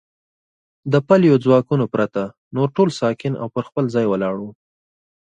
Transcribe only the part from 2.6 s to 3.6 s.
ټول ساکن او